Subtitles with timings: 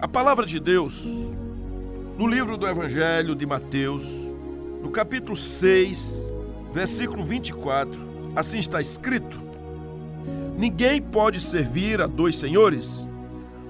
[0.00, 1.04] A palavra de Deus,
[2.16, 4.04] no livro do Evangelho de Mateus,
[4.80, 6.32] no capítulo 6,
[6.72, 7.98] versículo 24,
[8.36, 9.40] assim está escrito:
[10.56, 13.08] Ninguém pode servir a dois senhores,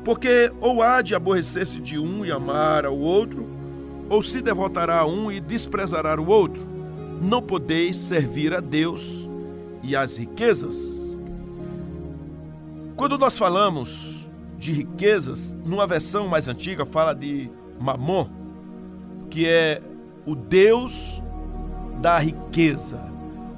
[0.04, 3.48] porque ou há de aborrecer-se de um e amar ao outro,
[4.10, 6.62] ou se devotará a um e desprezará o outro.
[7.22, 9.26] Não podeis servir a Deus
[9.82, 10.76] e às riquezas.
[12.96, 14.17] Quando nós falamos
[14.58, 17.48] de riquezas, numa versão mais antiga fala de
[17.78, 18.28] Mamon,
[19.30, 19.80] que é
[20.26, 21.22] o Deus
[22.00, 23.00] da riqueza,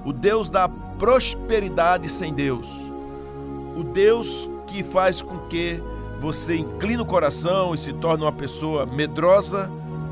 [0.04, 2.68] o Deus da prosperidade sem Deus,
[3.74, 5.82] o Deus que faz com que
[6.20, 9.70] você incline o coração e se torne uma pessoa medrosa,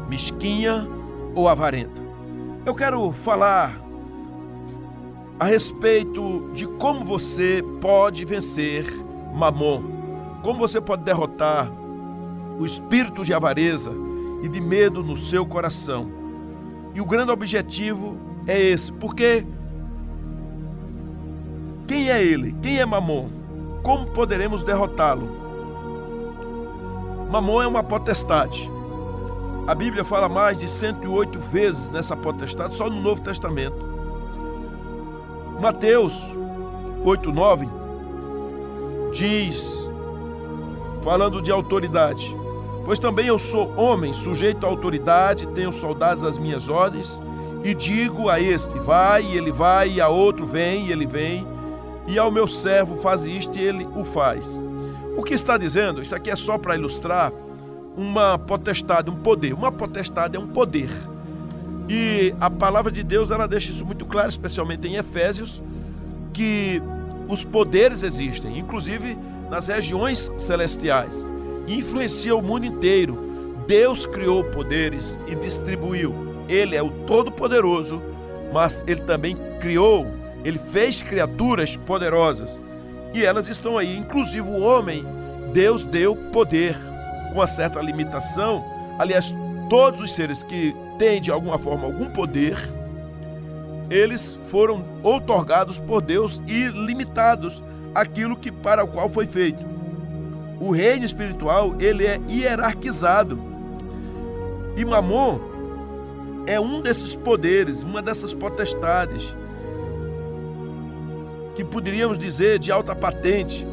[0.09, 0.89] mesquinha
[1.34, 2.00] ou avarenta.
[2.64, 3.78] Eu quero falar
[5.39, 8.86] a respeito de como você pode vencer
[9.34, 9.98] Mamon
[10.42, 11.70] como você pode derrotar
[12.59, 13.92] o espírito de avareza
[14.42, 16.11] e de medo no seu coração?
[16.94, 19.47] E o grande objetivo é esse, porque
[21.86, 22.55] quem é ele?
[22.62, 23.31] Quem é Mamon?
[23.83, 25.28] Como poderemos derrotá-lo?
[27.31, 28.70] Mamon é uma potestade.
[29.66, 33.77] A Bíblia fala mais de 108 vezes nessa potestade, só no Novo Testamento.
[35.61, 36.34] Mateus
[37.05, 37.69] 8,9
[39.12, 39.88] diz
[41.09, 42.37] falando de autoridade.
[42.84, 47.23] Pois também eu sou homem, sujeito à autoridade, tenho soldados às minhas ordens,
[47.65, 51.47] e digo a este: vai, e ele vai, e a outro: vem, e ele vem,
[52.06, 54.61] e ao meu servo: faz isto, e ele o faz.
[55.17, 56.03] O que está dizendo?
[56.03, 57.33] Isso aqui é só para ilustrar
[57.97, 59.55] uma potestade, um poder.
[59.55, 60.91] Uma potestade é um poder.
[61.89, 65.62] E a palavra de Deus ela deixa isso muito claro, especialmente em Efésios,
[66.34, 66.83] que
[67.27, 69.17] os poderes existem, inclusive
[69.50, 71.28] nas regiões celestiais
[71.77, 73.27] influencia o mundo inteiro.
[73.66, 76.14] Deus criou poderes e distribuiu.
[76.48, 78.00] Ele é o Todo-Poderoso,
[78.53, 80.06] mas ele também criou,
[80.44, 82.60] ele fez criaturas poderosas
[83.12, 83.97] e elas estão aí.
[83.97, 85.04] Inclusive o homem,
[85.53, 86.76] Deus deu poder
[87.28, 88.64] com uma certa limitação.
[88.98, 89.34] Aliás,
[89.69, 92.56] todos os seres que têm de alguma forma algum poder,
[93.91, 97.62] eles foram outorgados por Deus e limitados
[98.00, 99.64] aquilo que para o qual foi feito.
[100.60, 103.38] O reino espiritual, ele é hierarquizado.
[104.76, 105.41] E Mamon
[106.47, 109.34] é um desses poderes, uma dessas potestades
[111.54, 113.66] que poderíamos dizer de alta patente.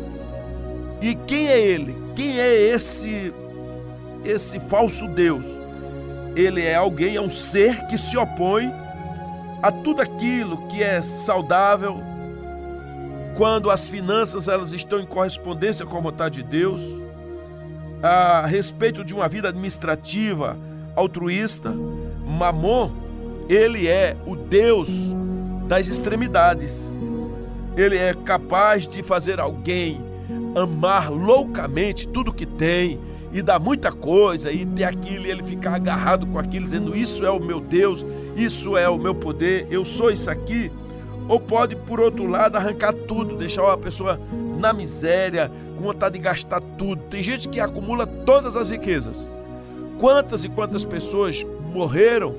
[1.01, 1.95] E quem é ele?
[2.15, 3.33] Quem é esse
[4.23, 5.45] esse falso Deus?
[6.35, 8.73] Ele é alguém, é um ser que se opõe
[9.61, 12.01] a tudo aquilo que é saudável,
[13.35, 16.81] quando as finanças elas estão em correspondência com a vontade de Deus,
[18.01, 20.57] a respeito de uma vida administrativa
[20.95, 21.73] altruísta,
[22.25, 22.91] Mamon,
[23.49, 24.89] ele é o Deus
[25.67, 26.97] das extremidades.
[27.75, 30.01] Ele é capaz de fazer alguém
[30.55, 32.99] amar loucamente tudo que tem
[33.33, 37.25] e dar muita coisa e ter aquilo e ele ficar agarrado com aquilo, dizendo: Isso
[37.25, 40.71] é o meu Deus, isso é o meu poder, eu sou isso aqui.
[41.27, 44.19] Ou pode, por outro lado, arrancar tudo, deixar a pessoa
[44.59, 47.01] na miséria, com vontade de gastar tudo.
[47.03, 49.31] Tem gente que acumula todas as riquezas.
[49.99, 52.35] Quantas e quantas pessoas morreram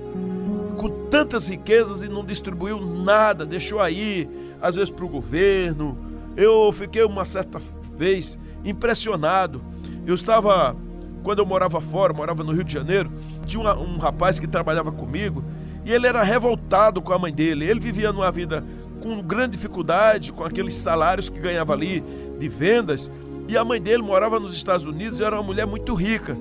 [0.77, 4.29] com tantas riquezas e não distribuiu nada, deixou aí,
[4.61, 5.99] às vezes para o governo.
[6.37, 7.61] Eu fiquei uma certa
[7.97, 9.63] vez impressionado.
[10.07, 10.77] Eu estava,
[11.23, 13.11] quando eu morava fora, morava no Rio de Janeiro,
[13.47, 15.43] tinha um, um rapaz que trabalhava comigo
[15.87, 17.65] e ele era revoltado com a mãe dele.
[17.65, 18.65] Ele vivia numa vida
[19.01, 22.03] com grande dificuldade, com aqueles salários que ganhava ali
[22.41, 23.09] de vendas.
[23.47, 26.37] E a mãe dele morava nos Estados Unidos e era uma mulher muito rica.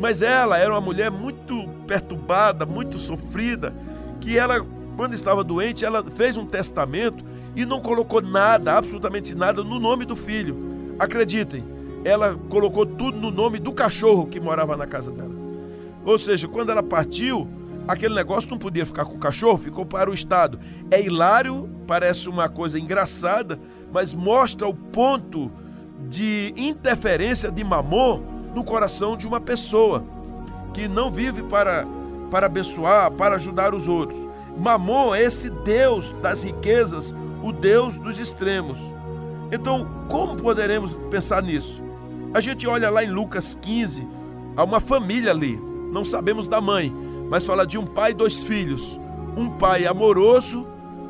[0.00, 3.72] Mas ela era uma mulher muito perturbada, muito sofrida,
[4.20, 4.66] que ela,
[4.96, 10.04] quando estava doente, ela fez um testamento e não colocou nada, absolutamente nada, no nome
[10.04, 10.56] do filho.
[10.98, 11.62] Acreditem,
[12.04, 15.30] ela colocou tudo no nome do cachorro que morava na casa dela.
[16.04, 17.46] Ou seja, quando ela partiu,
[17.86, 20.58] aquele negócio não podia ficar com o cachorro, ficou para o Estado.
[20.90, 23.58] É hilário, parece uma coisa engraçada,
[23.92, 25.50] mas mostra o ponto
[26.08, 28.22] de interferência de mamon
[28.54, 30.04] no coração de uma pessoa
[30.72, 31.86] que não vive para,
[32.30, 34.26] para abençoar, para ajudar os outros.
[34.56, 38.78] Mamon é esse Deus das riquezas, o Deus dos extremos.
[39.50, 41.82] Então, como poderemos pensar nisso?
[42.34, 44.06] A gente olha lá em Lucas 15,
[44.56, 45.60] há uma família ali,
[45.92, 46.94] não sabemos da mãe,
[47.32, 49.00] mas fala de um pai e dois filhos.
[49.38, 50.66] Um pai amoroso,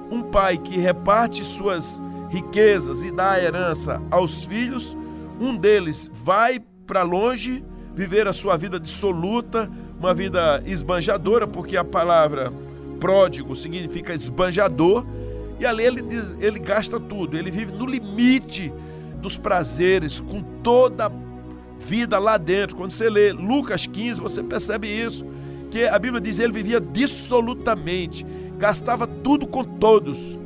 [0.09, 4.97] um pai que reparte suas riquezas e dá a herança aos filhos.
[5.41, 11.83] Um deles vai para longe, viver a sua vida dissoluta, uma vida esbanjadora, porque a
[11.83, 12.53] palavra
[13.01, 15.05] pródigo significa esbanjador,
[15.59, 18.73] e ali ele, diz, ele gasta tudo, ele vive no limite
[19.21, 21.13] dos prazeres, com toda a
[21.81, 22.77] vida lá dentro.
[22.77, 25.27] Quando você lê Lucas 15, você percebe isso,
[25.73, 28.27] que a Bíblia diz que ele vivia dissolutamente,
[28.59, 30.39] gastava tudo com todos,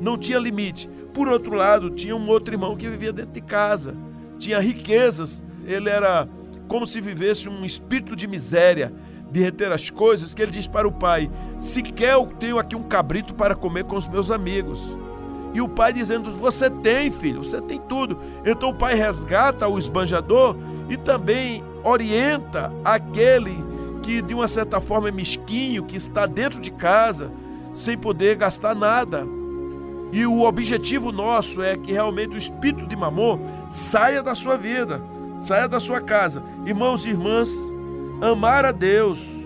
[0.00, 0.88] não tinha limite.
[1.12, 3.96] Por outro lado, tinha um outro irmão que vivia dentro de casa,
[4.38, 6.28] tinha riquezas, ele era
[6.68, 8.92] como se vivesse um espírito de miséria,
[9.32, 11.28] de reter as coisas, que ele diz para o pai:
[11.58, 14.96] Sequer eu tenho aqui um cabrito para comer com os meus amigos.
[15.54, 18.16] E o pai dizendo: Você tem, filho, você tem tudo.
[18.46, 20.56] Então o pai resgata o esbanjador
[20.88, 23.67] e também orienta aquele
[24.08, 27.30] que de uma certa forma é mesquinho, que está dentro de casa,
[27.74, 29.26] sem poder gastar nada.
[30.10, 33.38] E o objetivo nosso é que realmente o espírito de mamon
[33.68, 34.98] saia da sua vida
[35.40, 36.42] saia da sua casa.
[36.66, 37.50] Irmãos e irmãs,
[38.20, 39.44] amar a Deus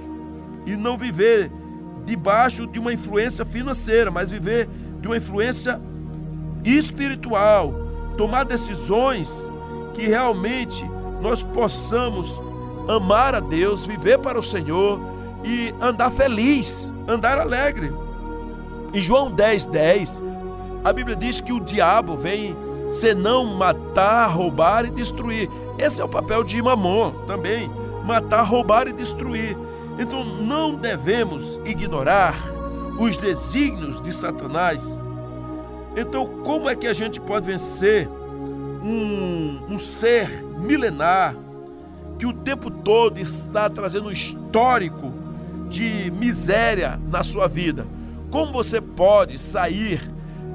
[0.64, 1.50] e não viver
[2.04, 4.68] debaixo de uma influência financeira, mas viver
[5.00, 5.80] de uma influência
[6.64, 7.74] espiritual,
[8.16, 9.52] tomar decisões
[9.92, 10.88] que realmente
[11.20, 12.40] nós possamos
[12.88, 15.00] amar a Deus, viver para o Senhor
[15.44, 17.92] e andar feliz, andar alegre.
[18.92, 20.22] Em João 10, 10,
[20.84, 22.56] a Bíblia diz que o diabo vem
[22.88, 25.48] senão matar, roubar e destruir.
[25.78, 27.70] Esse é o papel de Mamon também,
[28.04, 29.56] matar, roubar e destruir.
[29.98, 32.36] Então não devemos ignorar
[32.98, 35.02] os desígnios de Satanás.
[35.96, 38.08] Então, como é que a gente pode vencer
[38.82, 41.36] um, um ser milenar
[42.22, 45.12] que o tempo todo está trazendo um histórico
[45.68, 47.84] de miséria na sua vida?
[48.30, 50.00] Como você pode sair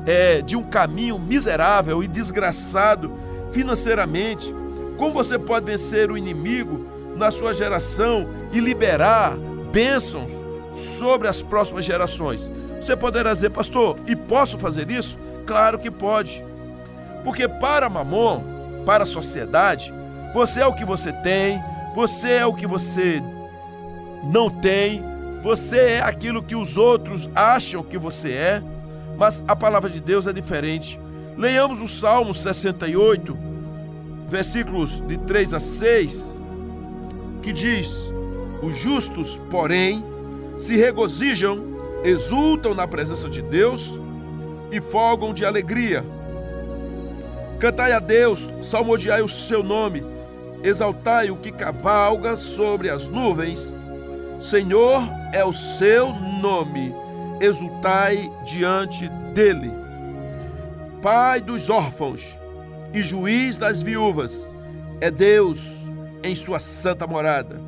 [0.05, 3.11] é, de um caminho miserável e desgraçado
[3.51, 4.55] financeiramente?
[4.95, 6.87] Como você pode vencer o inimigo
[7.17, 9.35] na sua geração e liberar
[9.69, 10.41] bênçãos
[10.71, 12.49] sobre as próximas gerações?
[12.79, 15.17] Você poderá dizer, pastor, e posso fazer isso?
[15.45, 16.45] Claro que pode.
[17.25, 18.41] Porque para Mamon,
[18.85, 19.93] para a sociedade,
[20.33, 21.61] você é o que você tem,
[21.95, 23.21] você é o que você
[24.23, 25.03] não tem,
[25.41, 28.63] você é aquilo que os outros acham que você é,
[29.17, 30.99] mas a palavra de Deus é diferente.
[31.37, 33.37] Leiamos o Salmo 68,
[34.27, 36.35] versículos de 3 a 6,
[37.41, 38.11] que diz:
[38.61, 40.03] Os justos, porém,
[40.57, 41.63] se regozijam,
[42.03, 43.99] exultam na presença de Deus
[44.71, 46.03] e folgam de alegria.
[47.59, 50.03] Cantai a Deus, salmodiai o seu nome,
[50.63, 53.73] exaltai o que cavalga sobre as nuvens.
[54.39, 55.01] Senhor
[55.33, 56.93] é o seu nome,
[57.39, 59.71] exultai diante dele.
[61.01, 62.23] Pai dos órfãos,
[62.93, 64.49] e juiz das viúvas,
[64.99, 65.85] é Deus
[66.23, 67.59] em sua santa morada.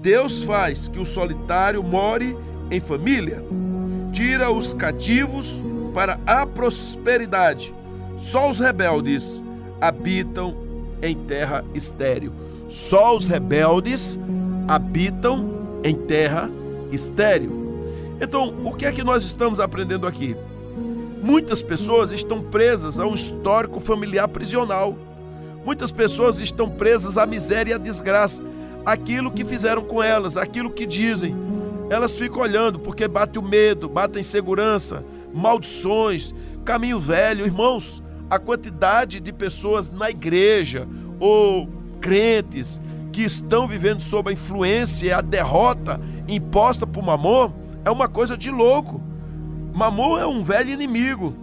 [0.00, 2.36] Deus faz que o solitário more
[2.70, 3.42] em família,
[4.12, 5.62] tira os cativos
[5.94, 7.74] para a prosperidade.
[8.16, 9.42] Só os rebeldes
[9.80, 10.65] habitam
[11.02, 12.32] em terra estéril.
[12.68, 14.18] Só os rebeldes
[14.66, 16.50] habitam em terra
[16.90, 17.66] estéril.
[18.20, 20.36] Então, o que é que nós estamos aprendendo aqui?
[21.22, 24.96] Muitas pessoas estão presas a um histórico familiar prisional.
[25.64, 28.42] Muitas pessoas estão presas à miséria e à desgraça.
[28.84, 31.34] Aquilo que fizeram com elas, aquilo que dizem.
[31.90, 35.04] Elas ficam olhando porque bate o medo, bate a insegurança,
[35.34, 37.44] maldições, caminho velho.
[37.44, 40.86] Irmãos, a quantidade de pessoas na igreja
[41.20, 41.68] ou
[42.00, 42.80] crentes
[43.12, 47.52] que estão vivendo sob a influência e a derrota imposta por Mamon
[47.84, 49.00] é uma coisa de louco.
[49.72, 51.34] Mamon é um velho inimigo.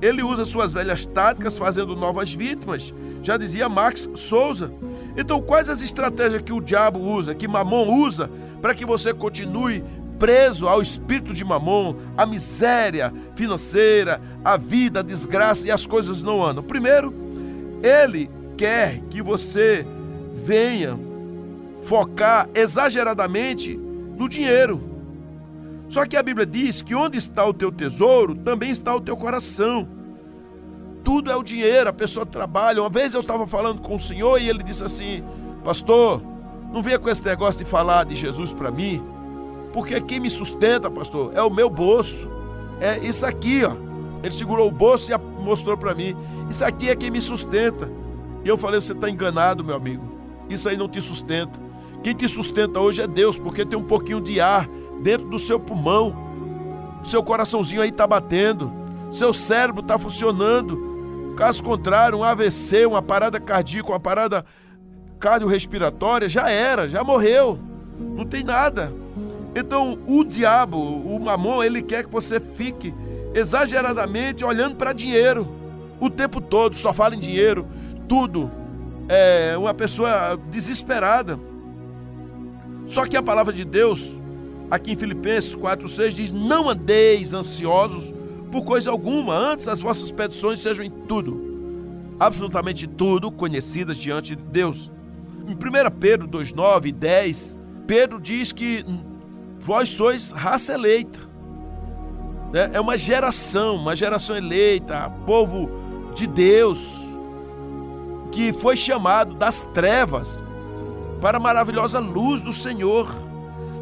[0.00, 2.92] Ele usa suas velhas táticas fazendo novas vítimas.
[3.22, 4.70] Já dizia Max Souza.
[5.16, 9.82] Então, quais as estratégias que o diabo usa, que Mamon usa, para que você continue
[10.18, 16.22] preso ao espírito de Mamon, à miséria financeira, à vida, à desgraça e as coisas
[16.22, 16.62] não andam?
[16.62, 17.14] Primeiro,
[17.82, 19.84] ele quer que você
[20.44, 20.98] venha
[21.82, 24.80] focar exageradamente no dinheiro.
[25.88, 29.16] Só que a Bíblia diz que onde está o teu tesouro, também está o teu
[29.16, 29.88] coração.
[31.04, 32.82] Tudo é o dinheiro, a pessoa trabalha.
[32.82, 35.22] Uma vez eu estava falando com o Senhor e ele disse assim:
[35.62, 36.20] Pastor,
[36.72, 39.00] não venha com esse negócio de falar de Jesus para mim,
[39.76, 42.30] porque quem me sustenta, pastor, é o meu bolso.
[42.80, 43.76] É isso aqui, ó.
[44.22, 46.16] Ele segurou o bolso e mostrou para mim:
[46.48, 47.86] Isso aqui é quem me sustenta.
[48.42, 50.02] E eu falei: Você está enganado, meu amigo.
[50.48, 51.60] Isso aí não te sustenta.
[52.02, 54.66] Quem te sustenta hoje é Deus, porque tem um pouquinho de ar
[55.02, 56.16] dentro do seu pulmão.
[57.04, 58.72] Seu coraçãozinho aí está batendo,
[59.10, 61.34] seu cérebro está funcionando.
[61.36, 64.42] Caso contrário, um AVC, uma parada cardíaca, uma parada
[65.20, 67.58] cardiorrespiratória, já era, já morreu.
[67.98, 69.04] Não tem nada.
[69.58, 72.92] Então, o diabo, o mamon, ele quer que você fique
[73.34, 75.48] exageradamente olhando para dinheiro
[75.98, 77.66] o tempo todo, só fala em dinheiro,
[78.06, 78.50] tudo.
[79.08, 81.40] É uma pessoa desesperada.
[82.84, 84.18] Só que a palavra de Deus,
[84.70, 88.12] aqui em Filipenses 4:6 diz: "Não andeis ansiosos
[88.52, 91.40] por coisa alguma, antes as vossas petições sejam em tudo,
[92.20, 94.92] absolutamente tudo, conhecidas diante de Deus."
[95.48, 98.84] Em 1 Pedro 2:9 e 10, Pedro diz que
[99.66, 101.18] vós sois raça eleita.
[102.52, 102.70] Né?
[102.72, 105.68] É uma geração, uma geração eleita, povo
[106.14, 107.04] de Deus,
[108.30, 110.40] que foi chamado das trevas
[111.20, 113.12] para a maravilhosa luz do Senhor.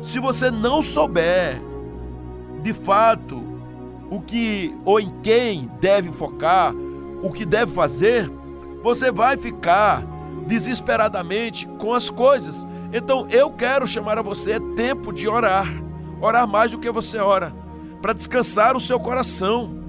[0.01, 1.61] Se você não souber,
[2.63, 3.43] de fato,
[4.11, 6.75] o que ou em quem deve focar,
[7.23, 8.33] o que deve fazer,
[8.83, 10.03] você vai ficar
[10.47, 15.67] desesperadamente com as coisas então eu quero chamar a você, é tempo de orar.
[16.21, 17.53] Orar mais do que você ora,
[18.01, 19.83] para descansar o seu coração,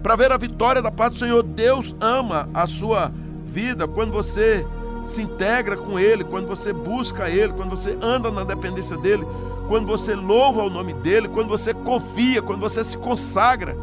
[0.00, 1.42] para ver a vitória da parte do Senhor.
[1.42, 3.12] Deus ama a sua
[3.44, 4.64] vida quando você
[5.04, 9.26] se integra com Ele, quando você busca Ele, quando você anda na dependência dEle,
[9.66, 13.76] quando você louva o nome dEle, quando você confia, quando você se consagra.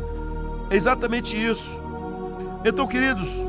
[0.70, 1.80] É exatamente isso.
[2.64, 3.46] Então, queridos,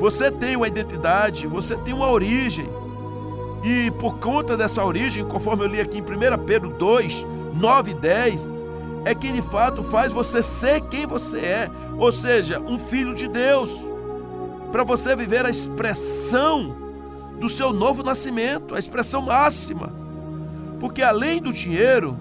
[0.00, 2.68] você tem uma identidade, você tem uma origem.
[3.64, 7.94] E por conta dessa origem, conforme eu li aqui em 1 Pedro 2, 9 e
[7.94, 8.54] 10,
[9.06, 13.26] é que de fato faz você ser quem você é, ou seja, um filho de
[13.26, 13.90] Deus,
[14.70, 16.76] para você viver a expressão
[17.40, 19.90] do seu novo nascimento, a expressão máxima.
[20.78, 22.18] Porque além do dinheiro,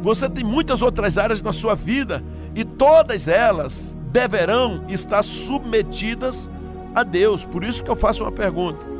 [0.00, 2.22] você tem muitas outras áreas na sua vida
[2.54, 6.48] e todas elas deverão estar submetidas
[6.94, 7.44] a Deus.
[7.44, 8.95] Por isso que eu faço uma pergunta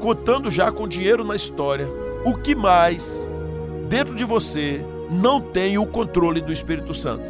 [0.00, 1.86] contando já com dinheiro na história,
[2.24, 3.22] o que mais
[3.88, 7.24] dentro de você não tem o controle do Espírito Santo?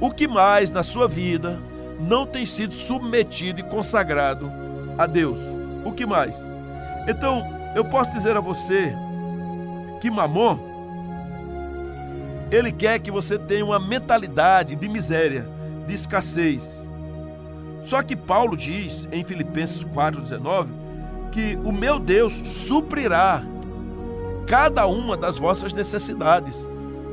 [0.00, 1.58] O que mais na sua vida
[1.98, 4.50] não tem sido submetido e consagrado
[4.98, 5.38] a Deus?
[5.84, 6.36] O que mais?
[7.08, 7.42] Então,
[7.74, 8.94] eu posso dizer a você
[10.00, 10.58] que Mamon
[12.50, 15.48] ele quer que você tenha uma mentalidade de miséria,
[15.86, 16.86] de escassez.
[17.82, 20.83] Só que Paulo diz em Filipenses 4:19
[21.34, 23.42] que o meu Deus suprirá
[24.46, 26.64] cada uma das vossas necessidades.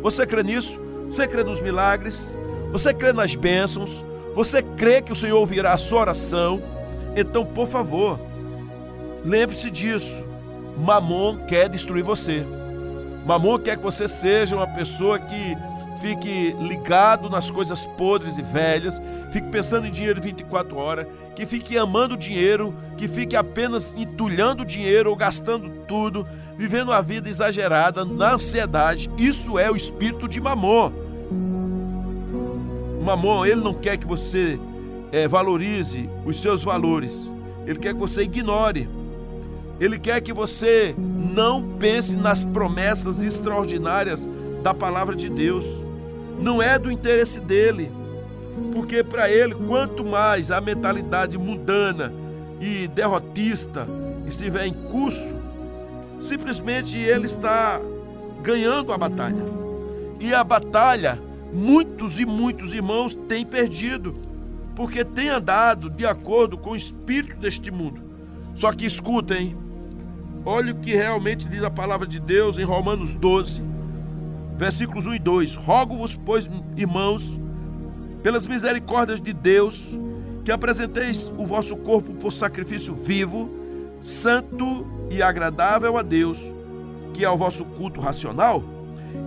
[0.03, 0.79] Você crê nisso?
[1.07, 2.37] Você crê nos milagres?
[2.71, 4.05] Você crê nas bênçãos?
[4.35, 6.61] Você crê que o Senhor ouvirá a sua oração?
[7.15, 8.19] Então, por favor,
[9.25, 10.23] lembre-se disso.
[10.77, 12.45] Mamon quer destruir você.
[13.25, 15.57] Mamon quer que você seja uma pessoa que
[16.01, 21.77] fique ligado nas coisas podres e velhas, fique pensando em dinheiro 24 horas, que fique
[21.77, 26.27] amando dinheiro, que fique apenas entulhando dinheiro ou gastando tudo,
[26.57, 29.09] vivendo uma vida exagerada na ansiedade.
[29.17, 30.91] Isso é o espírito de Mamon.
[33.03, 34.59] Mamon, ele não quer que você
[35.11, 37.31] é, valorize os seus valores,
[37.65, 38.89] ele quer que você ignore.
[39.79, 44.29] Ele quer que você não pense nas promessas extraordinárias
[44.61, 45.65] da palavra de Deus.
[46.39, 47.91] Não é do interesse dele.
[48.73, 52.13] Porque para ele, quanto mais a mentalidade mundana
[52.59, 53.87] e derrotista
[54.27, 55.35] estiver em curso,
[56.21, 57.81] simplesmente ele está
[58.41, 59.43] ganhando a batalha.
[60.19, 61.19] E a batalha,
[61.51, 64.13] muitos e muitos irmãos têm perdido,
[64.75, 68.01] porque têm andado de acordo com o espírito deste mundo.
[68.53, 69.57] Só que escutem,
[70.45, 73.63] olha o que realmente diz a palavra de Deus em Romanos 12,
[74.61, 77.41] versículos 1 e 2: Rogo-vos, pois, irmãos,
[78.21, 79.99] pelas misericórdias de Deus,
[80.45, 83.49] que apresenteis o vosso corpo por sacrifício vivo,
[83.97, 86.53] santo e agradável a Deus,
[87.11, 88.63] que é o vosso culto racional,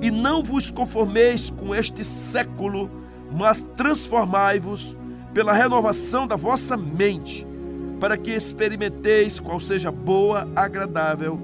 [0.01, 2.89] e não vos conformeis com este século,
[3.33, 4.97] mas transformai-vos
[5.33, 7.45] pela renovação da vossa mente,
[7.99, 11.41] para que experimenteis qual seja boa, agradável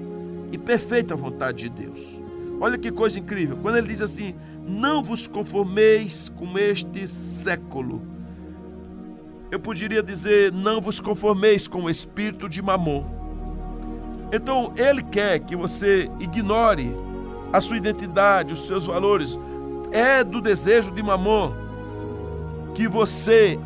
[0.49, 2.20] e perfeita vontade de Deus.
[2.61, 3.57] Olha que coisa incrível.
[3.59, 8.03] Quando ele diz assim: não vos conformeis com este século.
[9.49, 13.03] Eu poderia dizer: não vos conformeis com o espírito de Mamon.
[14.31, 16.95] Então, ele quer que você ignore
[17.51, 19.37] a sua identidade, os seus valores.
[19.91, 21.53] É do desejo de Mamon
[22.75, 23.59] que você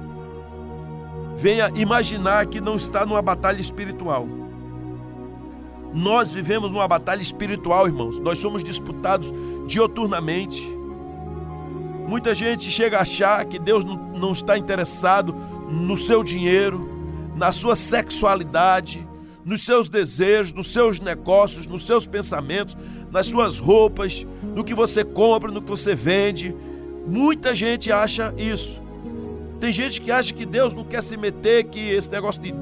[1.35, 4.44] venha imaginar que não está numa batalha espiritual.
[5.95, 8.19] Nós vivemos uma batalha espiritual, irmãos.
[8.19, 9.33] Nós somos disputados
[9.65, 10.61] dioturnamente.
[12.05, 15.33] Muita gente chega a achar que Deus não está interessado
[15.69, 16.89] no seu dinheiro,
[17.33, 19.07] na sua sexualidade,
[19.45, 22.75] nos seus desejos, nos seus negócios, nos seus pensamentos,
[23.09, 26.53] nas suas roupas, no que você compra, no que você vende.
[27.07, 28.83] Muita gente acha isso.
[29.61, 32.53] Tem gente que acha que Deus não quer se meter, que esse negócio de,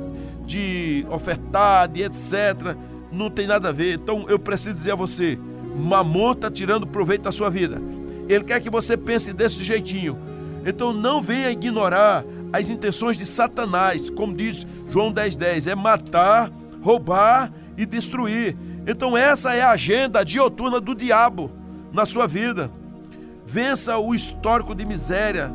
[0.45, 2.77] de ofertar, de etc.,
[3.13, 3.93] não tem nada a ver.
[3.93, 5.37] Então eu preciso dizer a você:
[5.75, 7.81] Mamon está tirando proveito da sua vida.
[8.27, 10.17] Ele quer que você pense desse jeitinho.
[10.65, 16.51] Então não venha ignorar as intenções de Satanás, como diz João 10,10: 10, é matar,
[16.81, 18.55] roubar e destruir.
[18.85, 21.49] Então, essa é a agenda dioturna do diabo
[21.91, 22.69] na sua vida.
[23.45, 25.51] Vença o histórico de miséria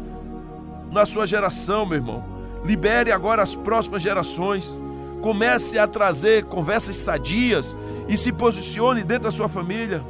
[0.90, 2.24] na sua geração, meu irmão.
[2.64, 4.80] Libere agora as próximas gerações.
[5.20, 7.76] Comece a trazer conversas sadias
[8.08, 10.02] e se posicione dentro da sua família.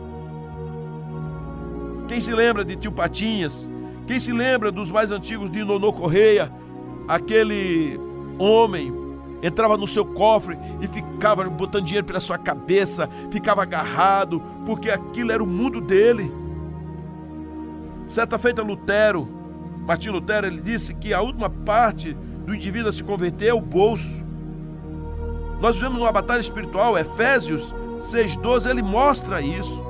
[2.07, 3.69] Quem se lembra de tio Patinhas?
[4.07, 6.51] Quem se lembra dos mais antigos de Nonô Correia?
[7.07, 8.01] Aquele
[8.39, 8.93] homem
[9.43, 15.33] entrava no seu cofre e ficava botando dinheiro pela sua cabeça, ficava agarrado, porque aquilo
[15.33, 16.33] era o mundo dele.
[18.07, 19.29] Certa feita, Lutero,
[19.87, 22.15] Martinho Lutero, ele disse que a última parte
[22.47, 24.25] do indivíduo a se converter é o bolso.
[25.61, 29.85] Nós vivemos uma batalha espiritual, Efésios 6,12, ele mostra isso.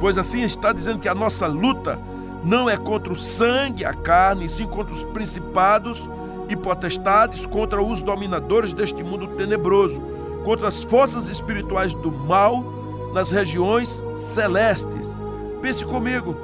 [0.00, 1.98] Pois assim está dizendo que a nossa luta
[2.44, 6.08] não é contra o sangue, a carne, sim contra os principados
[6.48, 10.00] e potestades, contra os dominadores deste mundo tenebroso,
[10.44, 12.64] contra as forças espirituais do mal
[13.12, 15.20] nas regiões celestes.
[15.60, 16.36] Pense comigo.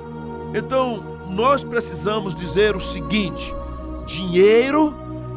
[0.54, 3.54] Então, nós precisamos dizer o seguinte:
[4.04, 4.92] dinheiro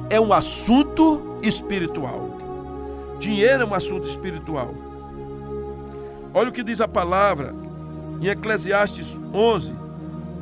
[0.10, 2.27] é um assunto espiritual.
[3.20, 4.74] Dinheiro é um assunto espiritual.
[6.34, 7.54] Olha o que diz a palavra
[8.22, 9.74] em Eclesiastes 11,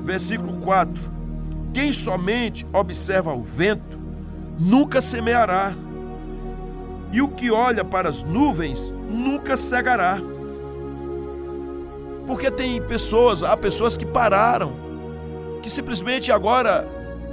[0.03, 1.15] versículo 4.
[1.73, 3.99] Quem somente observa o vento
[4.59, 5.73] nunca semeará,
[7.11, 10.19] e o que olha para as nuvens nunca cegará.
[12.27, 14.73] Porque tem pessoas, há pessoas que pararam,
[15.61, 16.87] que simplesmente agora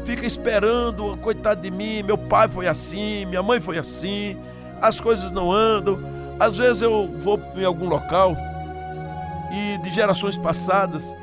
[0.05, 4.37] fica esperando, coitado de mim, meu pai foi assim, minha mãe foi assim,
[4.83, 5.99] as coisas não andam.
[6.39, 8.37] Às vezes eu vou em algum local
[9.53, 11.15] e de gerações passadas,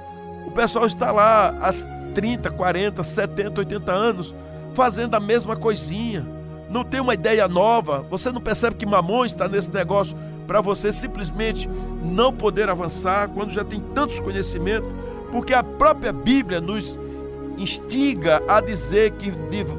[0.46, 1.72] o pessoal está lá há
[2.14, 4.36] 30, 40, 70, 80 anos
[4.74, 6.26] fazendo a mesma coisinha.
[6.70, 8.06] Não tem uma ideia nova.
[8.10, 11.70] Você não percebe que mamão está nesse negócio para você simplesmente
[12.04, 14.90] não poder avançar quando já tem tantos conhecimentos,
[15.32, 16.98] porque a própria Bíblia nos
[17.58, 19.32] instiga a dizer que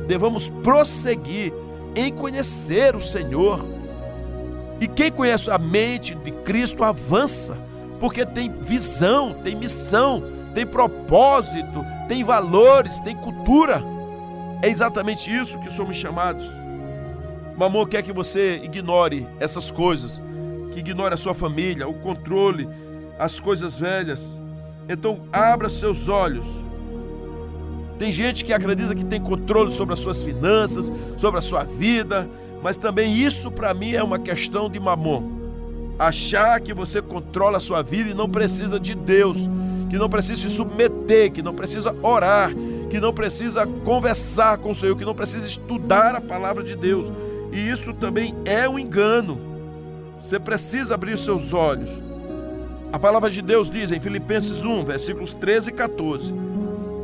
[0.06, 1.52] devamos prosseguir
[1.94, 3.64] em conhecer o Senhor.
[4.80, 7.56] E quem conhece a mente de Cristo avança,
[7.98, 10.22] porque tem visão, tem missão,
[10.54, 13.82] tem propósito, tem valores, tem cultura.
[14.62, 16.44] É exatamente isso que somos chamados.
[17.56, 20.22] Mamô quer que você ignore essas coisas,
[20.72, 22.66] que ignore a sua família, o controle,
[23.18, 24.40] as coisas velhas.
[24.88, 26.46] Então, abra seus olhos.
[28.00, 32.26] Tem gente que acredita que tem controle sobre as suas finanças, sobre a sua vida,
[32.62, 35.22] mas também isso para mim é uma questão de mamon.
[35.98, 39.36] Achar que você controla a sua vida e não precisa de Deus,
[39.90, 42.50] que não precisa se submeter, que não precisa orar,
[42.88, 47.12] que não precisa conversar com o Senhor, que não precisa estudar a palavra de Deus.
[47.52, 49.38] E isso também é um engano.
[50.18, 52.02] Você precisa abrir seus olhos.
[52.90, 56.34] A palavra de Deus diz em Filipenses 1, versículos 13 e 14,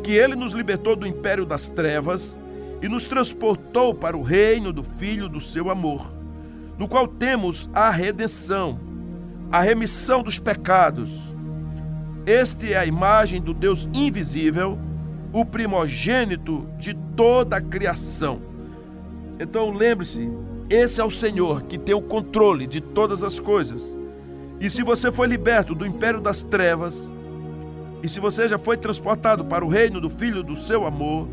[0.07, 2.39] que ele nos libertou do império das trevas
[2.81, 6.15] e nos transportou para o reino do Filho do seu amor,
[6.79, 8.79] no qual temos a redenção,
[9.51, 11.35] a remissão dos pecados.
[12.25, 14.79] Este é a imagem do Deus invisível
[15.33, 18.41] o primogênito de toda a criação.
[19.41, 20.31] Então lembre-se,
[20.71, 23.97] esse é o Senhor que tem o controle de todas as coisas.
[24.61, 27.11] E se você foi liberto do império das trevas,
[28.07, 31.27] e se você já foi transportado para o reino do Filho do seu amor,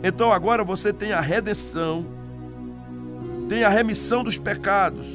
[0.00, 2.06] então agora você tem a redenção,
[3.48, 5.08] tem a remissão dos pecados.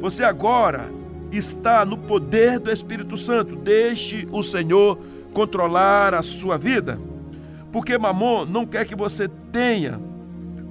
[0.00, 0.90] Você agora
[1.30, 3.56] está no poder do Espírito Santo.
[3.56, 4.98] Deixe o Senhor
[5.34, 6.98] controlar a sua vida.
[7.70, 10.00] Porque Mamon não quer que você tenha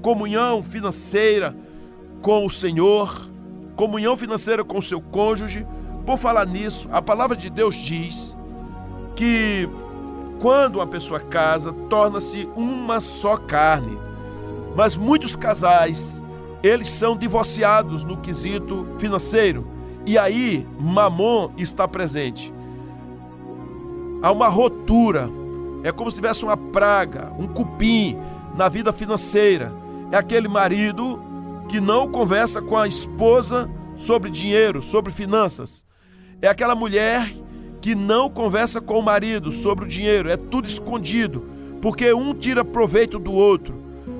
[0.01, 1.55] comunhão financeira
[2.23, 3.29] com o Senhor,
[3.75, 5.67] comunhão financeira com o seu cônjuge.
[6.03, 8.35] Por falar nisso, a palavra de Deus diz
[9.21, 9.69] que
[10.39, 13.95] quando uma pessoa casa, torna-se uma só carne.
[14.75, 16.23] Mas muitos casais,
[16.63, 19.67] eles são divorciados no quesito financeiro.
[20.07, 22.51] E aí, Mamon está presente.
[24.23, 25.29] Há uma rotura
[25.83, 28.17] é como se tivesse uma praga, um cupim
[28.55, 29.71] na vida financeira.
[30.11, 31.21] É aquele marido
[31.69, 35.85] que não conversa com a esposa sobre dinheiro, sobre finanças.
[36.41, 37.31] É aquela mulher
[37.81, 41.43] que não conversa com o marido sobre o dinheiro, é tudo escondido,
[41.81, 43.73] porque um tira proveito do outro,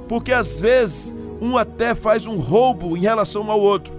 [0.10, 3.94] porque às vezes um até faz um roubo em relação ao outro.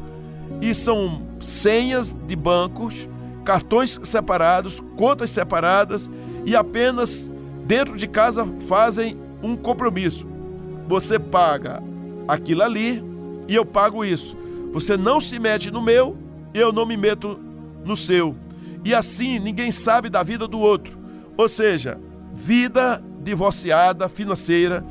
[0.61, 3.09] E são senhas de bancos,
[3.45, 6.11] cartões separados, contas separadas
[6.45, 7.31] e apenas
[7.65, 10.27] dentro de casa fazem um compromisso.
[10.89, 11.83] Você paga
[12.27, 13.03] aquilo ali
[13.49, 14.37] e eu pago isso.
[14.73, 16.17] Você não se mete no meu,
[16.53, 17.39] eu não me meto
[17.85, 18.37] no seu
[18.85, 20.99] e assim ninguém sabe da vida do outro.
[21.37, 21.99] Ou seja,
[22.33, 24.85] vida divorciada financeira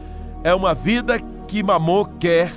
[0.43, 2.51] é uma vida que Mamon quer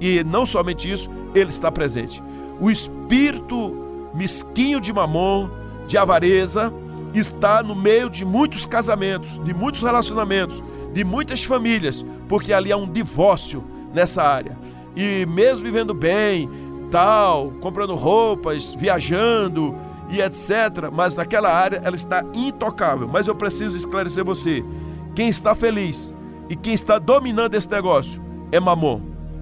[0.00, 2.22] e não somente isso, ele está presente.
[2.60, 3.76] O espírito
[4.14, 5.50] mesquinho de Mamon,
[5.86, 6.72] de avareza,
[7.14, 10.62] está no meio de muitos casamentos, de muitos relacionamentos,
[10.92, 14.56] de muitas famílias, porque ali há um divórcio nessa área.
[14.94, 16.48] E mesmo vivendo bem,
[16.90, 19.74] tal, comprando roupas, viajando,
[20.08, 20.90] e etc.
[20.92, 23.08] Mas naquela área ela está intocável.
[23.08, 24.64] Mas eu preciso esclarecer você:
[25.14, 26.14] quem está feliz
[26.48, 29.00] e quem está dominando esse negócio é Mamon,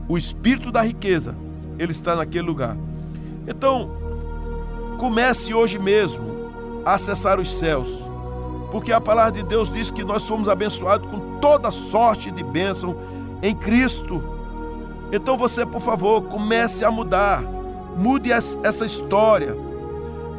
[0.08, 1.34] o espírito da riqueza.
[1.78, 2.76] Ele está naquele lugar.
[3.46, 3.90] Então,
[4.98, 6.24] comece hoje mesmo
[6.84, 8.08] a acessar os céus,
[8.72, 12.96] porque a palavra de Deus diz que nós fomos abençoados com toda sorte de bênção
[13.42, 14.22] em Cristo.
[15.12, 17.42] Então você, por favor, comece a mudar,
[17.96, 19.65] mude essa história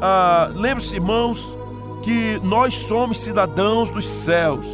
[0.02, 1.58] ah, lembre-se, irmãos,
[2.04, 4.68] que nós somos cidadãos dos céus.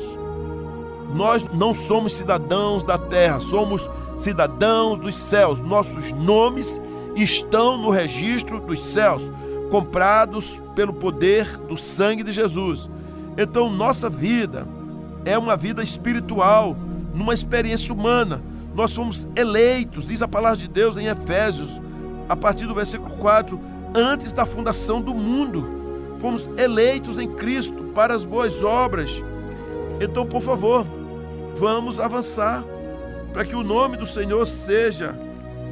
[1.13, 5.59] Nós não somos cidadãos da terra, somos cidadãos dos céus.
[5.59, 6.81] Nossos nomes
[7.15, 9.31] estão no registro dos céus,
[9.69, 12.89] comprados pelo poder do sangue de Jesus.
[13.37, 14.67] Então, nossa vida
[15.25, 16.75] é uma vida espiritual,
[17.13, 18.41] numa experiência humana.
[18.75, 21.81] Nós fomos eleitos, diz a palavra de Deus em Efésios,
[22.27, 26.17] a partir do versículo 4 antes da fundação do mundo.
[26.19, 29.11] Fomos eleitos em Cristo para as boas obras.
[30.01, 30.85] Então, por favor,
[31.55, 32.63] vamos avançar
[33.31, 35.15] para que o nome do Senhor seja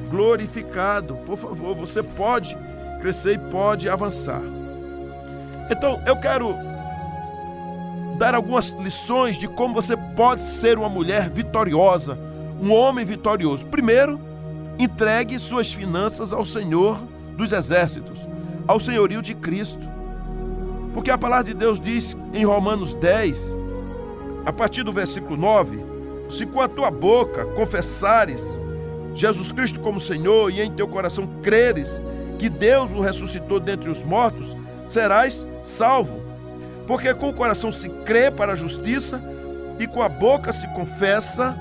[0.10, 1.16] glorificado.
[1.26, 2.58] Por favor, você pode
[3.00, 4.42] crescer e pode avançar.
[5.70, 6.54] Então, eu quero
[8.18, 12.18] dar algumas lições de como você pode ser uma mulher vitoriosa,
[12.62, 13.66] um homem vitorioso.
[13.66, 14.20] Primeiro,
[14.78, 17.00] entregue suas finanças ao Senhor
[17.36, 18.28] dos exércitos,
[18.68, 19.90] ao senhorio de Cristo.
[20.94, 23.56] Porque a palavra de Deus diz em Romanos 10,
[24.46, 25.80] a partir do versículo 9:
[26.30, 28.46] Se com a tua boca confessares
[29.16, 32.02] Jesus Cristo como Senhor e em teu coração creres
[32.40, 34.56] que Deus o ressuscitou dentre os mortos,
[34.88, 36.22] serás salvo.
[36.88, 39.22] Porque com o coração se crê para a justiça
[39.80, 41.56] e com a boca se confessa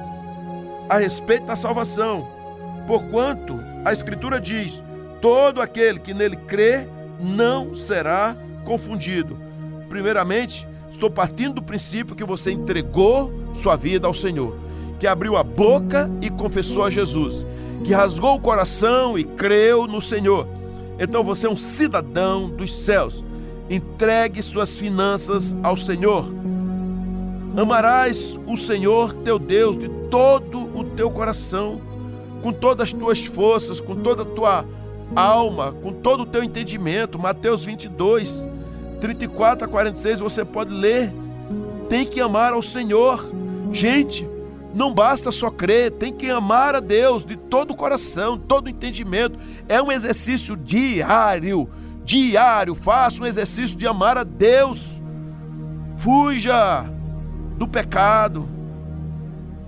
[0.89, 2.27] a respeito da salvação.
[2.87, 4.83] Porquanto a Escritura diz:
[5.21, 6.87] Todo aquele que nele crê
[7.21, 9.37] não será confundido.
[9.89, 14.57] Primeiramente, estou partindo do princípio que você entregou sua vida ao Senhor,
[14.99, 17.47] que abriu a boca e confessou a Jesus,
[17.85, 20.47] que rasgou o coração e creu no Senhor.
[20.99, 23.25] Então você é um cidadão dos céus.
[23.69, 26.27] Entregue suas finanças ao Senhor.
[27.57, 31.81] Amarás o Senhor teu Deus de todo o teu coração,
[32.43, 34.65] com todas as tuas forças, com toda a tua
[35.15, 37.19] alma, com todo o teu entendimento.
[37.19, 38.47] Mateus 22,
[39.01, 41.13] 34 a 46, você pode ler.
[41.89, 43.31] Tem que amar ao Senhor.
[43.73, 44.29] Gente,
[44.75, 48.71] não basta só crer, tem que amar a Deus de todo o coração, todo o
[48.71, 49.39] entendimento.
[49.69, 51.69] É um exercício diário.
[52.05, 55.03] Diário, faça um exercício de amar a Deus.
[55.97, 56.85] Fuja
[57.57, 58.49] do pecado.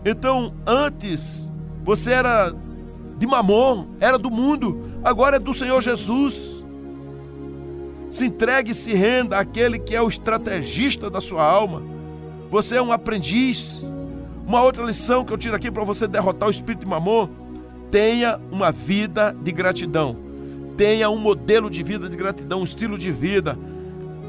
[0.04, 1.50] Então, antes
[1.84, 2.54] você era
[3.18, 6.62] de mamon, era do mundo agora é do Senhor Jesus.
[8.10, 11.82] Se entregue e se renda àquele que é o estrategista da sua alma.
[12.50, 13.90] Você é um aprendiz.
[14.46, 17.28] Uma outra lição que eu tiro aqui para você derrotar o espírito de mamon:
[17.90, 20.16] tenha uma vida de gratidão.
[20.76, 23.58] Tenha um modelo de vida de gratidão, um estilo de vida.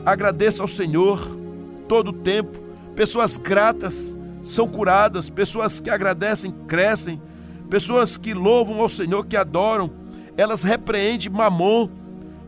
[0.05, 1.19] Agradeça ao Senhor
[1.88, 2.59] todo o tempo.
[2.95, 7.21] Pessoas gratas são curadas, pessoas que agradecem crescem,
[7.69, 9.89] pessoas que louvam ao Senhor, que adoram,
[10.38, 11.89] elas repreendem mamon.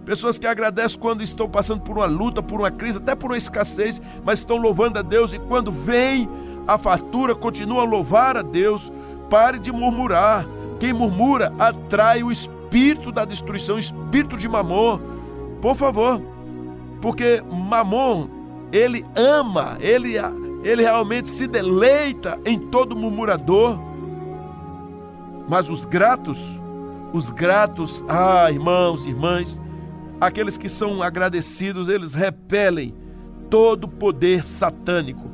[0.05, 3.37] Pessoas que agradecem quando estão passando por uma luta, por uma crise, até por uma
[3.37, 6.29] escassez, mas estão louvando a Deus e quando vem
[6.67, 8.91] a fartura, continuam a louvar a Deus.
[9.29, 10.45] Pare de murmurar.
[10.79, 14.99] Quem murmura atrai o espírito da destruição, o espírito de mamon.
[15.61, 16.21] Por favor,
[17.01, 18.27] porque mamon,
[18.71, 20.15] ele ama, ele,
[20.63, 23.79] ele realmente se deleita em todo murmurador.
[25.47, 26.59] Mas os gratos
[27.15, 29.61] Os gratos, ah, irmãos, irmãs,
[30.19, 32.93] aqueles que são agradecidos, eles repelem
[33.49, 35.31] todo poder satânico.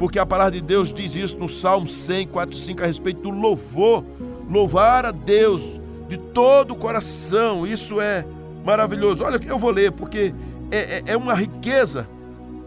[0.00, 3.30] Porque a palavra de Deus diz isso no Salmo 100, 4, 5, a respeito do
[3.30, 4.04] louvor.
[4.50, 8.26] Louvar a Deus de todo o coração, isso é
[8.64, 9.22] maravilhoso.
[9.22, 10.34] Olha, eu vou ler, porque
[10.72, 12.08] é, é, é uma riqueza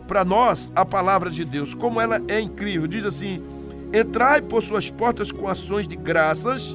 [0.08, 2.88] para nós a palavra de Deus, como ela é incrível.
[2.88, 3.44] Diz assim:
[3.94, 6.74] Entrai por suas portas com ações de graças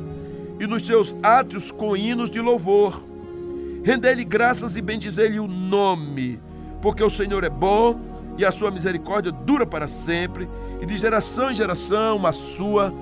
[0.61, 3.03] e nos seus átrios com hinos de louvor.
[3.83, 6.39] Rendei-lhe graças e bendizei-lhe o nome,
[6.83, 7.99] porque o Senhor é bom
[8.37, 10.49] e a sua misericórdia dura para sempre,
[10.81, 12.93] e de geração em geração a sua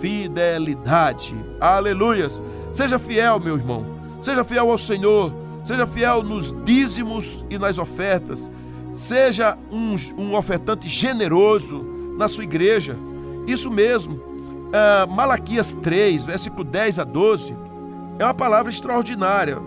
[0.00, 1.34] fidelidade.
[1.60, 2.40] Aleluias!
[2.72, 3.84] Seja fiel, meu irmão.
[4.22, 5.32] Seja fiel ao Senhor.
[5.64, 8.50] Seja fiel nos dízimos e nas ofertas.
[8.92, 11.84] Seja um, um ofertante generoso
[12.16, 12.96] na sua igreja.
[13.46, 14.29] Isso mesmo.
[14.70, 17.56] Uh, Malaquias 3, versículo 10 a 12,
[18.20, 19.58] é uma palavra extraordinária.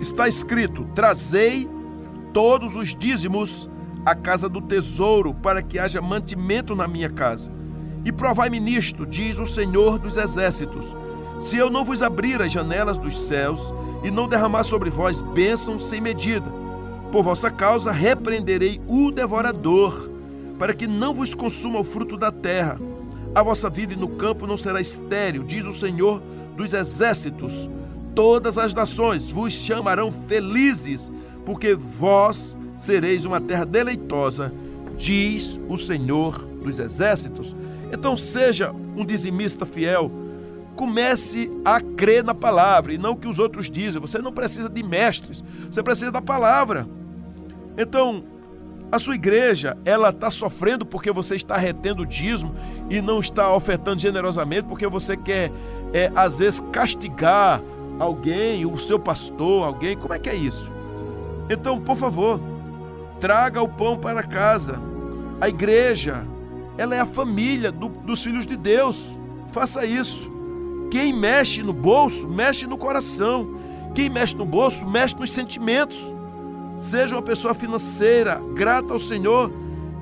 [0.00, 1.66] Está escrito: Trazei
[2.34, 3.70] todos os dízimos
[4.04, 7.50] à casa do tesouro, para que haja mantimento na minha casa.
[8.04, 10.94] E provai-me nisto, diz o Senhor dos Exércitos:
[11.40, 15.84] se eu não vos abrir as janelas dos céus e não derramar sobre vós bênçãos
[15.88, 16.52] sem medida,
[17.10, 20.10] por vossa causa repreenderei o devorador,
[20.58, 22.76] para que não vos consuma o fruto da terra.
[23.38, 26.20] A vossa vida no campo não será estéril, diz o Senhor
[26.56, 27.70] dos exércitos.
[28.12, 31.08] Todas as nações vos chamarão felizes,
[31.46, 34.52] porque vós sereis uma terra deleitosa,
[34.96, 37.54] diz o Senhor dos exércitos.
[37.92, 40.10] Então seja um dizimista fiel.
[40.74, 44.00] Comece a crer na palavra e não o que os outros dizem.
[44.00, 46.88] Você não precisa de mestres, você precisa da palavra.
[47.76, 48.24] Então,
[48.90, 52.54] a sua igreja, ela está sofrendo porque você está retendo o dízimo
[52.90, 55.52] e não está ofertando generosamente porque você quer,
[55.92, 57.62] é, às vezes, castigar
[57.98, 59.96] alguém, o seu pastor, alguém.
[59.96, 60.72] Como é que é isso?
[61.50, 62.40] Então, por favor,
[63.20, 64.80] traga o pão para casa.
[65.40, 66.26] A igreja,
[66.76, 69.18] ela é a família do, dos filhos de Deus.
[69.52, 70.30] Faça isso.
[70.90, 73.58] Quem mexe no bolso, mexe no coração.
[73.94, 76.14] Quem mexe no bolso, mexe nos sentimentos.
[76.76, 79.50] Seja uma pessoa financeira, grata ao Senhor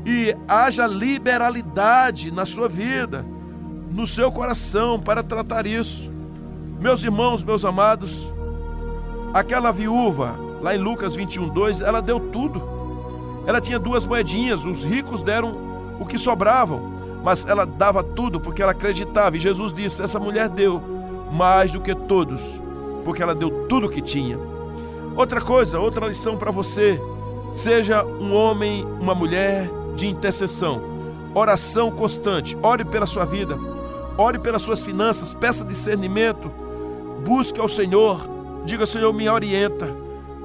[0.06, 3.26] e haja liberalidade na sua vida,
[3.90, 6.08] no seu coração para tratar isso.
[6.78, 8.32] Meus irmãos, meus amados,
[9.34, 12.62] aquela viúva, lá em Lucas 21, 2, ela deu tudo.
[13.48, 15.56] Ela tinha duas moedinhas, os ricos deram
[15.98, 16.92] o que sobravam,
[17.24, 19.36] mas ela dava tudo porque ela acreditava.
[19.36, 20.80] E Jesus disse: essa mulher deu
[21.32, 22.60] mais do que todos,
[23.04, 24.38] porque ela deu tudo o que tinha.
[25.16, 27.00] Outra coisa, outra lição para você:
[27.50, 30.80] seja um homem, uma mulher de intercessão,
[31.34, 32.56] oração constante.
[32.62, 33.58] Ore pela sua vida,
[34.16, 36.50] ore pelas suas finanças, peça discernimento,
[37.24, 38.20] busque ao Senhor,
[38.64, 39.92] diga: Senhor, me orienta.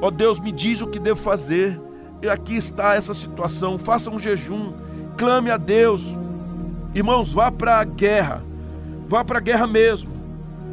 [0.02, 1.80] Ó oh, Deus, me diz o que devo fazer.
[2.24, 3.78] E aqui está essa situação.
[3.78, 4.74] Faça um jejum,
[5.18, 6.18] clame a Deus.
[6.94, 8.44] Irmãos, vá para a guerra,
[9.08, 10.12] vá para a guerra mesmo.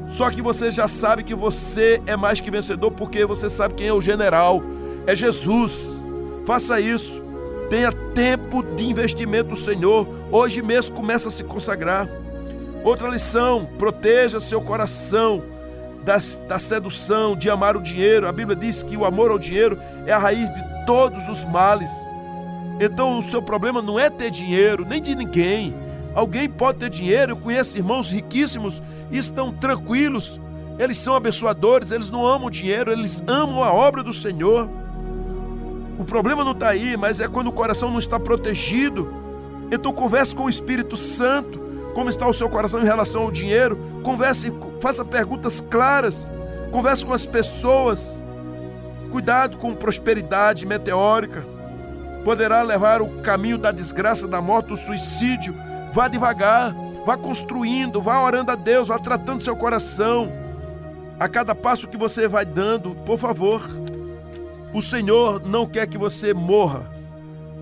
[0.07, 3.89] Só que você já sabe que você é mais que vencedor porque você sabe quem
[3.89, 4.63] é o general.
[5.07, 6.03] É Jesus.
[6.47, 7.23] Faça isso.
[7.71, 10.09] Tenha tempo de investimento no Senhor.
[10.31, 12.09] Hoje mesmo começa a se consagrar.
[12.83, 15.43] Outra lição: proteja seu coração
[16.49, 18.27] da sedução, de amar o dinheiro.
[18.27, 21.91] A Bíblia diz que o amor ao dinheiro é a raiz de todos os males.
[22.81, 25.75] Então o seu problema não é ter dinheiro, nem de ninguém.
[26.15, 30.41] Alguém pode ter dinheiro, eu conheço irmãos riquíssimos e estão tranquilos.
[30.79, 34.69] Eles são abençoadores, eles não amam o dinheiro, eles amam a obra do Senhor.
[35.99, 39.13] O problema não está aí, mas é quando o coração não está protegido.
[39.71, 41.59] Então converse com o Espírito Santo,
[41.95, 43.77] como está o seu coração em relação ao dinheiro.
[44.03, 46.31] Converse, faça perguntas claras.
[46.71, 48.19] Converse com as pessoas.
[49.11, 51.45] Cuidado com prosperidade meteórica.
[52.25, 55.55] Poderá levar o caminho da desgraça, da morte, do suicídio.
[55.93, 56.75] Vá devagar
[57.09, 60.31] Vá construindo, vá orando a Deus, vá tratando seu coração.
[61.19, 63.63] A cada passo que você vai dando, por favor,
[64.73, 66.91] o Senhor não quer que você morra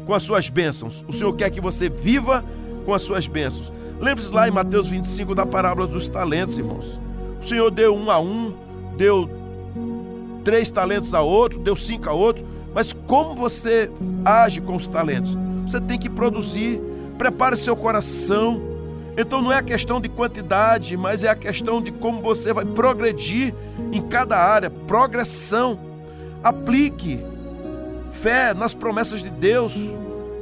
[0.07, 1.05] com as suas bênçãos.
[1.09, 2.45] O Senhor quer que você viva
[2.85, 3.73] com as suas bênçãos.
[4.01, 7.01] Lembre-se lá em Mateus 25 da parábola dos talentos, irmãos.
[7.40, 8.55] O Senhor deu um a um,
[8.97, 9.29] deu
[10.45, 12.45] três talentos a outro, deu cinco a outro.
[12.75, 13.90] Mas como você
[14.25, 15.37] age com os talentos?
[15.66, 16.81] Você tem que produzir.
[17.19, 18.77] Prepare seu coração
[19.16, 22.66] então não é a questão de quantidade, mas é a questão de como você vai
[22.66, 23.55] progredir
[23.90, 25.79] em cada área progressão.
[26.42, 27.20] Aplique
[28.12, 29.77] fé nas promessas de Deus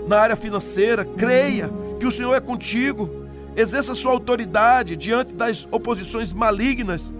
[0.06, 3.10] na área financeira, creia que o Senhor é contigo,
[3.56, 7.12] exerça sua autoridade diante das oposições malignas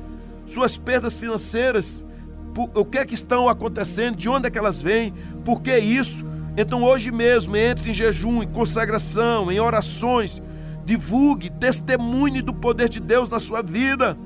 [0.46, 2.04] suas perdas financeiras,
[2.74, 5.12] o que é que estão acontecendo, de onde é que elas vêm,
[5.44, 6.24] por que isso.
[6.56, 10.42] Então hoje mesmo entre em jejum, em consagração, em orações,
[10.84, 14.16] divulgue, testemunhe do poder de Deus na sua vida.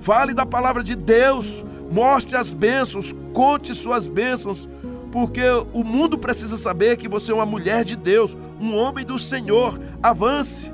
[0.00, 4.68] Fale da palavra de Deus, mostre as bênçãos, conte suas bênçãos,
[5.12, 9.18] porque o mundo precisa saber que você é uma mulher de Deus, um homem do
[9.18, 9.80] Senhor.
[10.02, 10.72] Avance.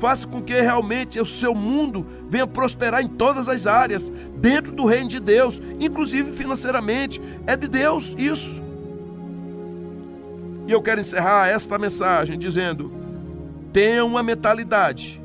[0.00, 4.84] Faça com que realmente o seu mundo venha prosperar em todas as áreas, dentro do
[4.84, 7.22] reino de Deus, inclusive financeiramente.
[7.46, 8.60] É de Deus isso.
[10.66, 12.90] E eu quero encerrar esta mensagem dizendo:
[13.72, 15.22] tenha uma mentalidade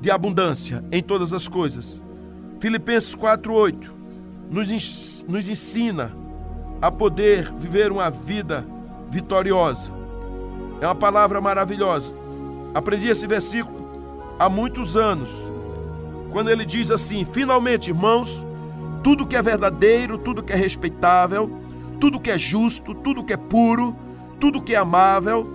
[0.00, 2.02] de abundância em todas as coisas.
[2.58, 3.99] Filipenses 4:8
[4.50, 6.12] nos, ensina
[6.82, 8.66] a poder viver uma vida
[9.08, 9.92] vitoriosa.
[10.80, 12.12] É uma palavra maravilhosa.
[12.74, 13.78] Aprendi esse versículo
[14.38, 15.30] há muitos anos,
[16.30, 18.44] quando ele diz assim: finalmente, irmãos,
[19.02, 21.50] tudo que é verdadeiro, tudo que é respeitável,
[22.00, 23.94] tudo que é justo, tudo que é puro,
[24.40, 25.46] tudo que é amável,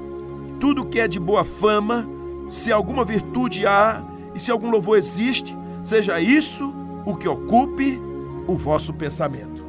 [0.60, 2.08] tudo que é de boa fama,
[2.46, 4.04] se alguma virtude há
[4.34, 6.74] e se algum louvor existe, seja isso
[7.06, 8.05] o que ocupe
[8.48, 9.64] o vosso pensamento.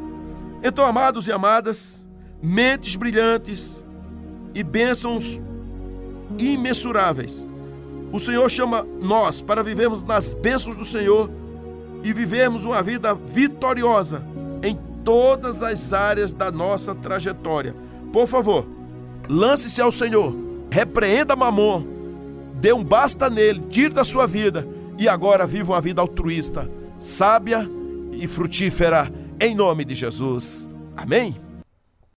[0.62, 2.06] Então, amados e amadas,
[2.42, 3.84] mentes brilhantes
[4.54, 5.40] e bênçãos
[6.38, 7.48] imensuráveis.
[8.12, 11.30] O Senhor chama nós para vivermos nas bênçãos do Senhor
[12.02, 14.22] e vivermos uma vida vitoriosa
[14.62, 17.74] em todas as áreas da nossa trajetória.
[18.12, 18.66] Por favor,
[19.28, 20.34] lance-se ao Senhor,
[20.70, 21.84] repreenda Mamon,
[22.54, 24.66] dê um basta nele, tire da sua vida
[24.98, 27.68] e agora viva uma vida altruísta sábia
[28.16, 30.68] e frutífera, em nome de Jesus.
[30.96, 31.45] Amém?